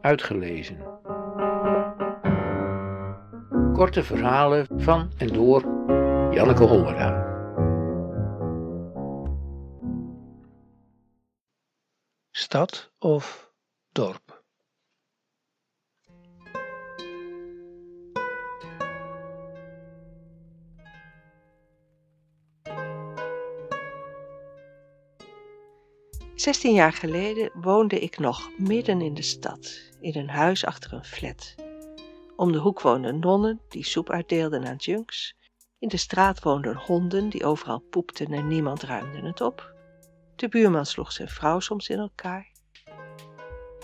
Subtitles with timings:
[0.00, 0.78] uitgelezen.
[3.72, 5.62] Korte verhalen van en door
[6.30, 7.28] Janneke Hollera.
[12.30, 13.52] Stad of
[13.92, 14.29] dorp?
[26.40, 31.04] Zestien jaar geleden woonde ik nog midden in de stad, in een huis achter een
[31.04, 31.54] flat.
[32.36, 35.34] Om de hoek woonden nonnen die soep uitdeelden aan junks.
[35.78, 39.74] In de straat woonden honden die overal poepten en niemand ruimde het op.
[40.36, 42.52] De buurman sloeg zijn vrouw soms in elkaar.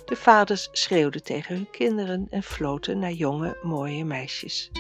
[0.04, 4.70] De vaders schreeuwden tegen hun kinderen en floten naar jonge, mooie meisjes.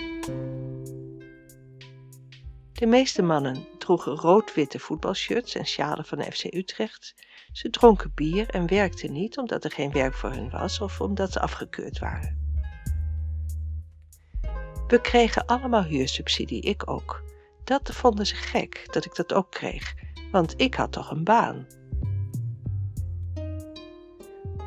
[2.72, 7.14] De meeste mannen droegen rood-witte voetbalshirts en sjalen van FC Utrecht.
[7.52, 11.32] Ze dronken bier en werkten niet omdat er geen werk voor hen was of omdat
[11.32, 12.44] ze afgekeurd waren.
[14.86, 17.22] We kregen allemaal huursubsidie, ik ook.
[17.64, 19.94] Dat vonden ze gek dat ik dat ook kreeg,
[20.30, 21.66] want ik had toch een baan.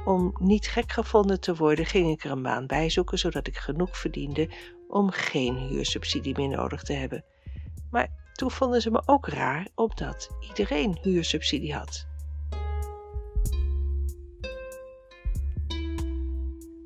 [0.06, 3.58] Om niet gek gevonden te worden, ging ik er een baan bij zoeken, zodat ik
[3.58, 4.50] genoeg verdiende
[4.88, 7.26] om geen huursubsidie meer nodig te hebben.
[7.92, 12.08] Maar toen vonden ze me ook raar, omdat iedereen huursubsidie had.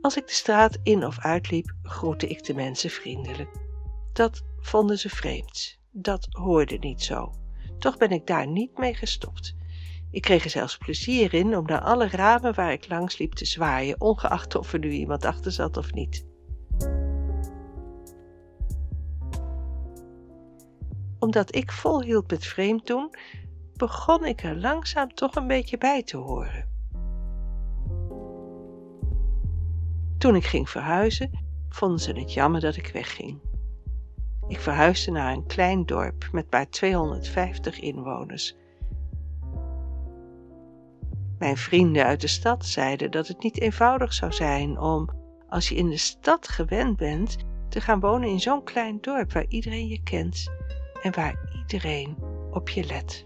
[0.01, 3.49] Als ik de straat in of uitliep, groette ik de mensen vriendelijk.
[4.13, 5.79] Dat vonden ze vreemd.
[5.91, 7.33] Dat hoorde niet zo.
[7.79, 9.55] Toch ben ik daar niet mee gestopt.
[10.11, 13.45] Ik kreeg er zelfs plezier in om naar alle ramen waar ik langs liep te
[13.45, 16.32] zwaaien, ongeacht of er nu iemand achter zat of niet.
[21.23, 23.15] Omdat ik volhield met vreemd doen,
[23.75, 26.69] begon ik er langzaam toch een beetje bij te horen.
[30.17, 31.31] Toen ik ging verhuizen,
[31.69, 33.39] vonden ze het jammer dat ik wegging.
[34.47, 38.55] Ik verhuisde naar een klein dorp met maar 250 inwoners.
[41.39, 45.09] Mijn vrienden uit de stad zeiden dat het niet eenvoudig zou zijn om,
[45.49, 47.37] als je in de stad gewend bent,
[47.69, 50.51] te gaan wonen in zo'n klein dorp waar iedereen je kent
[51.03, 52.17] en waar iedereen
[52.51, 53.25] op je let.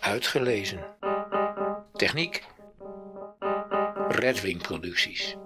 [0.00, 0.96] Uitgelezen.
[1.92, 2.44] Techniek.
[4.08, 5.37] Redwing Producties.